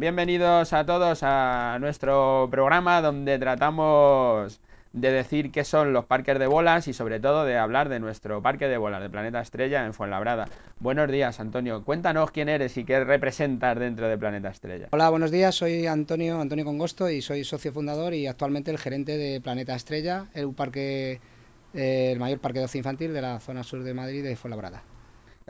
[0.00, 4.58] Bienvenidos a todos a nuestro programa donde tratamos
[4.94, 8.40] de decir qué son los parques de bolas y sobre todo de hablar de nuestro
[8.40, 10.48] parque de bolas de Planeta Estrella en Fuenlabrada.
[10.78, 11.84] Buenos días, Antonio.
[11.84, 14.88] Cuéntanos quién eres y qué representas dentro de Planeta Estrella.
[14.92, 15.54] Hola, buenos días.
[15.54, 20.28] Soy Antonio, Antonio Congosto y soy socio fundador y actualmente el gerente de Planeta Estrella,
[20.32, 21.20] el parque,
[21.74, 24.82] eh, el mayor parque de ocio infantil de la zona sur de Madrid de Fuenlabrada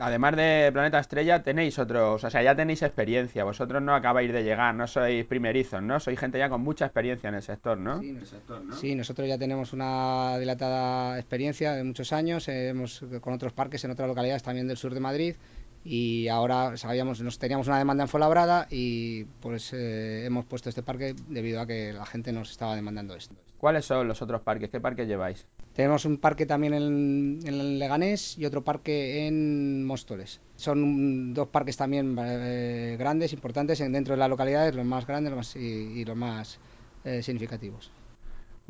[0.01, 4.43] además de Planeta Estrella, tenéis otros, o sea, ya tenéis experiencia, vosotros no acabáis de
[4.43, 5.99] llegar, no sois primerizos, ¿no?
[5.99, 7.99] Sois gente ya con mucha experiencia en el sector, ¿no?
[7.99, 8.75] Sí, el sector, ¿no?
[8.75, 13.91] sí nosotros ya tenemos una dilatada experiencia de muchos años, hemos con otros parques en
[13.91, 15.35] otras localidades también del sur de Madrid
[15.83, 20.83] y ahora sabíamos, nos teníamos una demanda en Fuenlabrada y pues eh, hemos puesto este
[20.83, 23.35] parque debido a que la gente nos estaba demandando esto.
[23.57, 24.69] ¿Cuáles son los otros parques?
[24.69, 25.45] ¿Qué parques lleváis?
[25.73, 30.41] Tenemos un parque también en, en Leganés y otro parque en Móstoles.
[30.55, 36.03] Son dos parques también eh, grandes, importantes dentro de las localidades, los más grandes y,
[36.03, 36.59] los más
[37.05, 37.91] eh, significativos.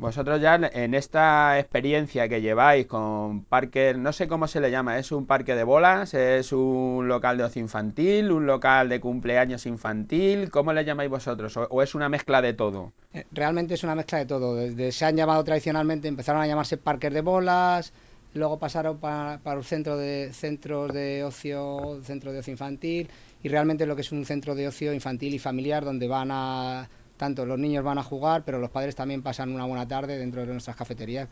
[0.02, 4.98] Vosotros ya en esta experiencia que lleváis con parques, no sé cómo se le llama,
[4.98, 6.12] ¿es un parque de bolas?
[6.12, 8.32] ¿Es un local de ocio infantil?
[8.32, 10.50] ¿Un local de cumpleaños infantil?
[10.50, 11.56] ¿Cómo le llamáis vosotros?
[11.56, 12.90] ¿O, es una mezcla de todo?
[13.14, 14.56] Eh, realmente es una mezcla de todo.
[14.56, 17.92] Desde, se han llamado tradicionalmente, empezaron a llamarse parques de bolas,
[18.34, 23.08] luego pasaron para, para el centro de centros de ocio, centro de ocio infantil
[23.40, 26.88] y realmente lo que es un centro de ocio infantil y familiar donde van a
[27.22, 30.40] tanto los niños van a jugar, pero los padres también pasan una buena tarde dentro
[30.40, 31.28] de nuestras cafeterías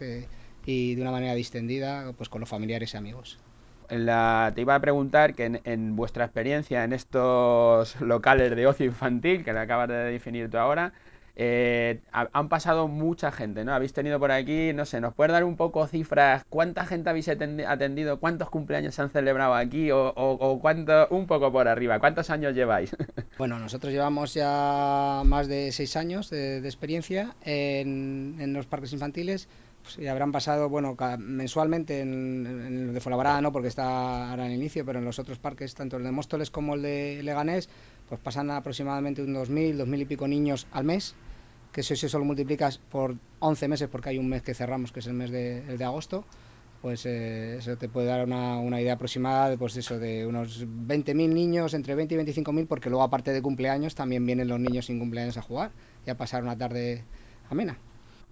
[0.65, 3.41] y de una manera distendida pues con los familiares y amigos.
[3.89, 9.43] La, te iba a preguntar que en, vuestra experiencia en estos locales de ocio infantil,
[9.43, 10.93] que le acabas de definir tú ahora,
[11.37, 13.73] eh, han pasado mucha gente, ¿no?
[13.73, 16.45] Habéis tenido por aquí, no sé, ¿nos puedes dar un poco cifras?
[16.49, 18.21] ¿Cuánta gente habéis atendido?
[18.21, 19.91] ¿Cuántos cumpleaños se han celebrado aquí?
[19.91, 21.99] ¿O, o, cuánto, un poco por arriba?
[21.99, 22.97] ¿Cuántos años lleváis?
[23.39, 29.49] Bueno, nosotros llevamos ya más de seis años de, experiencia en, en, los parques infantiles.
[29.83, 34.53] Pues ya habrán pasado, bueno, mensualmente en, el de Folabrada, no, porque está ahora en
[34.53, 37.69] inicio, pero en los otros parques, tanto el de Móstoles como el de Leganés,
[38.09, 41.15] pues pasan aproximadamente unos 2.000, 2.000 y pico niños al mes
[41.73, 45.01] que si eso lo multiplicas por 11 meses, porque hay un mes que cerramos, que
[45.01, 46.25] es el mes de, el de agosto,
[46.83, 50.67] pues eh, eso te puede dar una, una, idea aproximada de, pues eso, de unos
[50.67, 54.87] 20.000 niños, entre 20 y 25.000, porque luego aparte de cumpleaños también vienen los niños
[54.87, 55.71] sin cumpleaños a jugar
[56.07, 57.05] y a pasar una tarde
[57.49, 57.79] amena.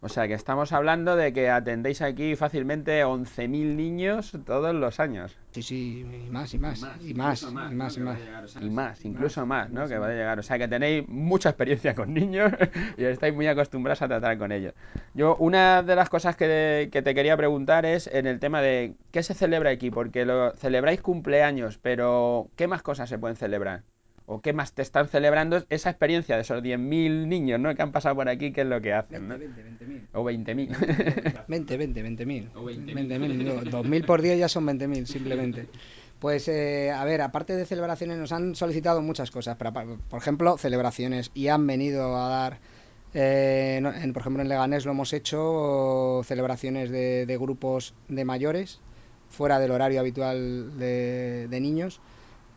[0.00, 5.36] O sea que estamos hablando de que atendéis aquí fácilmente 11.000 niños todos los años.
[5.50, 8.18] Sí, sí, y más, y más, y más, y más, y más.
[8.60, 9.88] Y más, incluso más, ¿no?
[9.88, 10.38] Que va a llegar.
[10.38, 12.52] O sea que tenéis mucha experiencia con niños
[12.96, 14.74] y estáis muy acostumbrados a tratar con ellos.
[15.14, 18.94] Yo, una de las cosas que, que te quería preguntar es en el tema de
[19.10, 23.82] qué se celebra aquí, porque lo celebráis cumpleaños, pero ¿qué más cosas se pueden celebrar?
[24.30, 27.74] O qué más te están celebrando esa experiencia de esos 10.000 niños ¿no?
[27.74, 29.26] que han pasado por aquí, qué es lo que hacen.
[29.26, 29.38] 20, ¿no?
[29.38, 30.08] 20, 20.000.
[30.12, 31.44] O 20.000.
[31.48, 32.52] 20, 20, 20.000.
[32.52, 33.70] 20.000.
[33.70, 35.66] 2.000 por día ya son 20.000, simplemente.
[36.18, 39.56] Pues, eh, a ver, aparte de celebraciones, nos han solicitado muchas cosas.
[39.58, 41.30] Pero, por ejemplo, celebraciones.
[41.32, 42.58] Y han venido a dar,
[43.14, 48.80] eh, en, por ejemplo, en Leganés lo hemos hecho, celebraciones de, de grupos de mayores,
[49.30, 52.02] fuera del horario habitual de, de niños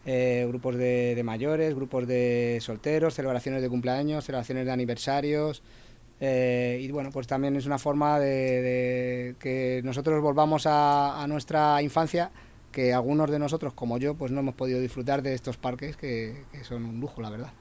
[0.06, 5.62] eh, grupos de, mayores, grupos de solteros, celebraciones de cumpleaños, celebraciones de aniversarios.
[6.20, 12.32] Eh, y bueno, pues también es una forma de, que nosotros volvamos a, nuestra infancia,
[12.72, 16.46] que algunos de nosotros, como yo, pues no hemos podido disfrutar de estos parques que,
[16.52, 17.54] que son un lujo, la verdad.